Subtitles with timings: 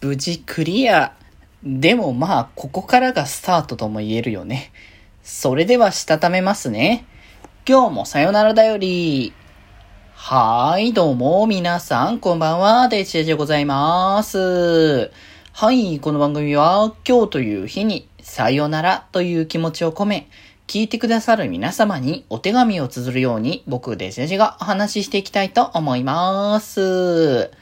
[0.00, 1.12] 無事クリア。
[1.62, 4.72] でもまあ、ここからがスタートとも言えるよね。
[5.22, 7.04] それでは、したためますね。
[7.68, 9.34] 今日もさよならだより。
[10.14, 15.10] はーい、どうも、皆さん、こんばんは、デジェジでございます。
[15.52, 20.30] はい、この番組は、今日という日に、さよならという気持ちを込め、
[20.66, 27.59] 聞いてくださる皆様にお手紙を綴るように、僕、デジェジがお話ししていきたいと思います。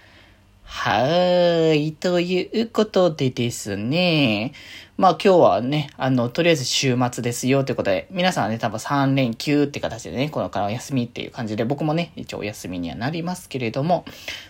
[0.70, 1.92] はーい。
[1.94, 4.52] ということでですね。
[4.98, 14.04] まあ今日はね、あの、とりあえず週末ですよということで、皆さんはね、多分3連休って形でね、このからお休みっていう感じで、僕もね、一応お休みにはなりますけれども、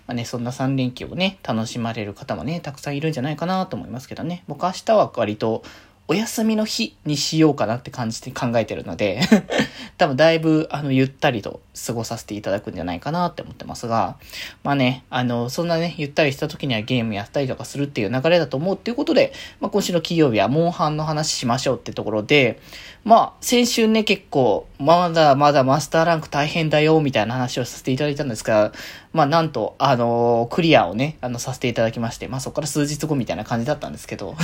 [0.08, 4.42] まあね、そんな3連休をね、楽しまれる方もね、たくさんいるんじゃないかなと思いますけどね。
[4.48, 5.62] 僕明日は割と、
[6.10, 9.20] お休みの日にしようかなって感じで考えてるので
[9.98, 14.16] 多分だいぶ、あの、ゆったりと過ごさせていただくんじゃないかなって思ってますが、
[14.62, 22.60] まあね、あの、そんなね、ゆったりした時にはゲームやったりとかするっていう流れだと思うっていうことで、まあ今週の金曜日はモンハンの話しましょうってところで、
[23.04, 28.72] まあ先週ね、結構、まだまだマスターランク大変だよ、みたいな話をさせていただいたんですが、
[29.12, 34.36] まあなんと、あのクリアをね、あの、させていただきまして、まあそこから数日後みたいな感じだったんですけど、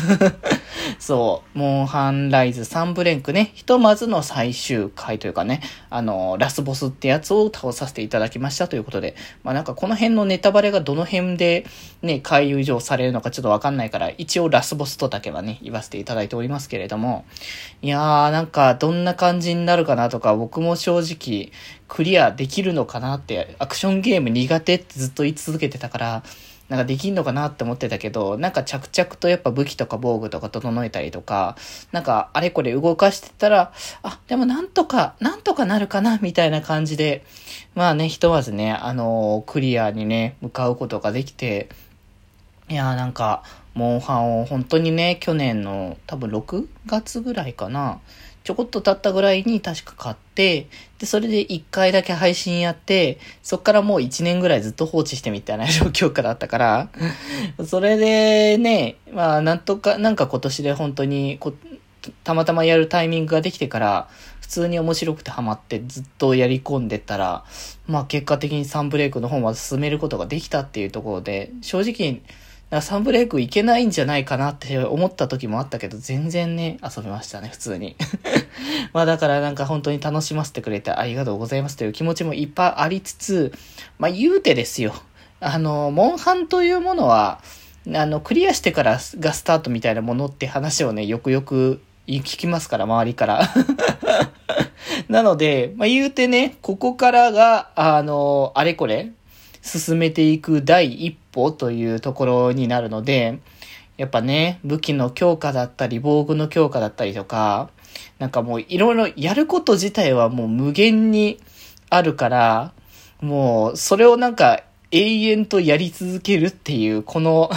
[0.98, 11.64] そう、モンハンライズ3ブレンクね、ひとまずの最終回というかね、あのラスボスってやつを倒させていただきましたということで、まあなんかこの辺のネタバレがどの辺で
[12.02, 17.24] ね、回遊上されるのかちょっとわかんないから、一応ラスボスとだけはね、言わせていただいておりますけれども、
[17.82, 21.52] いやーなんかどんな感じになるかなとか、僕も正直
[21.86, 26.22] クリアできるのかなって、アクションゲーム苦手ってずっと言い続けてたから、
[26.68, 31.56] なんかできんのかなって思ってたけど、なんか着々とやっぱ武器とか防具とか整えたりとか、
[31.92, 37.24] なんかあれこれ動かしてたら、あ、でもなんとか、なんとかなるかな、みたいな感じで、
[37.74, 41.68] まあね、ひとまずね、あのー、クリアにね、向かうことができて、
[42.70, 43.42] いやーなんか、
[43.74, 48.00] モンハンを本当にね、去年の多分6月ぐらいかな、
[48.44, 56.88] ちょこっと経ったぐらいに確か買って、で、それで1回だけ配信やって、そっからもう1年ぐらいずっと放置してみたいな状況からあったから、
[57.66, 61.40] それでね、まあなんとか、なんか今年で本当に、
[62.22, 64.08] たまたまやるタイミングができてから、
[64.42, 67.44] 普通に面白くてハマってずっとやり込んでたら、
[67.86, 72.20] まあ結果的にサンブレイクの方まで進めることができたっていうところで、正直、
[72.80, 77.96] サンブレイクいけないんじゃないかなって思った時もあったけど、全然ね、遊びましたね、普通に。
[78.92, 83.52] まあだからなんか本当に楽しませてくれてありがとうございますという気持ちもいっぱいありつつ、
[83.98, 84.94] まあ言うてですよ。
[85.40, 87.40] あの、モンハンというものは、
[87.92, 93.42] あの、クリアしてからがスタートみたいなものって話をね、よくよく聞きますから、周りから。
[95.08, 99.10] なので、まあ言うてね、ここからが、あの、あれこれ、
[99.64, 103.40] 進めていく第一歩というところになるので、
[103.96, 107.70] やっぱね、武器の強化だったり、防具の強化だったりとか、
[108.18, 111.40] なんかもういろいろやること自体はもう無限に
[111.88, 112.72] あるから、
[113.22, 117.50] もうそれをなんか永遠とやり続けるっていう、この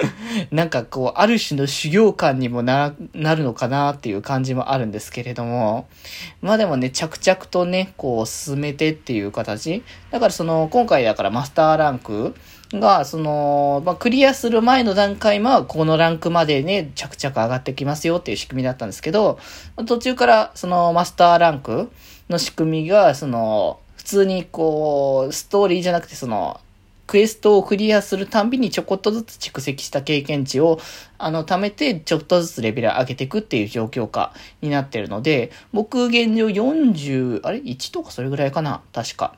[0.50, 5.86] なんかこう、ある種の修行感にもな、なるのかなっていう感じもあるんですけれども、
[6.40, 9.82] まあでもね、着々とね、こう進めてっていう形。
[10.10, 12.34] だからその、今回だからマスターランク
[12.78, 19.38] が、その、まあ、クリアする前の段階は、このランクまでね、着々上がってきますよっていう仕組みだったんですけど、
[19.86, 21.90] 途中から、その、マスターランク
[22.30, 26.60] の仕組みが、その、普通にこう、ストーリーじゃなくて、その、
[27.12, 30.80] クエストをクリアするたんびにちょこっとずつ蓄積した経験値を、
[31.18, 38.80] あの、貯めて、ちょっとずつレベル上げていくっていう状況下になってるので、僕現状40、あれ ?1 とかそれぐらいかな？
[38.94, 39.36] 確か。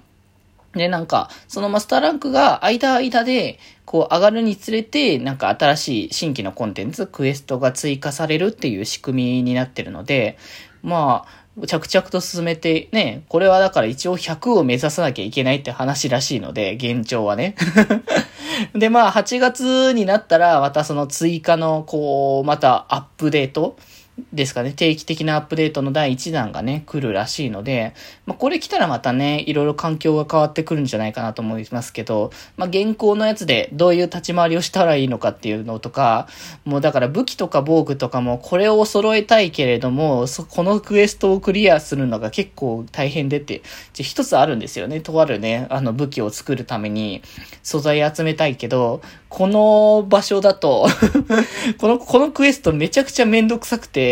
[0.77, 10.39] で、なんか、そのマスターランクが間間で、こう上がるにつれて、なんか新しい新規のコンテンツ、クエストが追加されるっていう仕組みになってるので、
[10.85, 17.57] まあ、着々と進めて、ね、これはだから一応100を目指さなきゃいけないって話らしいので、現状はね。
[18.75, 23.77] で、まあ、8月になったら、またその追加の、こう、またアップデート
[24.33, 27.95] ですかね、定期的なアップデートの第1弾がね、来るらしいので、
[28.27, 36.29] まあ、これ来たらまたね、いろいろ環境が変わってくるんじゃないかなと思いますけど、まあ、現行のやつでどういう立ち回りをしたらいいのかっていうのとか、
[36.65, 43.63] もうだから武器とか防具とかもこれを揃えたいけれども、そこのクエストをクリアするのが結構大変でって、
[43.95, 45.01] じゃ一つあるんですよね。
[45.01, 47.23] とあるね、あの武器を作るために
[47.65, 50.87] 素材集めたいけど、この場所だと
[51.79, 54.04] この、このクエストめちゃくちゃめんどくさくて、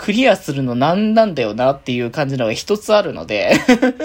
[0.00, 3.52] クリアするの何なんだよなっていう感じのが一つあるので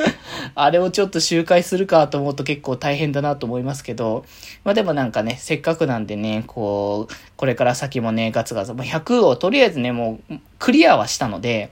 [0.53, 4.25] あれをちょっと周回するかと思うと結構大変だなと思いますけど、
[4.65, 11.69] まあでもなんかね、せっかくなんでね、こう、これから先もね、ガツガツ、まあ、100をとりあえずね、もうクリアはしたので、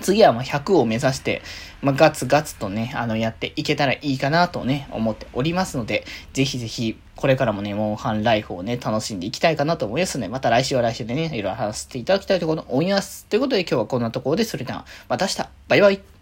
[0.00, 1.42] 次はま100を目指して、
[1.82, 13.26] まあ、ガツガツとね、あの、やっていけたらいいかなとね、思っておりますので、ぜひぜひ、これからもね、モンハンライフをね、楽しんでいきたいかなと思いますので、また来週は来週でね、いろいろ話していただきたいところ思います。
[13.26, 16.15] ということで今日はこんなところで、それでは、また明日、バイバイ